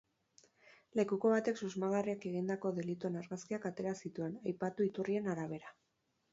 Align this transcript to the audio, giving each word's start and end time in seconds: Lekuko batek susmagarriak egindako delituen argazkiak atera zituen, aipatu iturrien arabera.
Lekuko 0.99 1.33
batek 1.33 1.59
susmagarriak 1.67 2.25
egindako 2.31 2.73
delituen 2.79 3.21
argazkiak 3.21 3.69
atera 3.73 3.95
zituen, 4.07 4.35
aipatu 4.53 4.91
iturrien 4.91 5.33
arabera. 5.37 5.75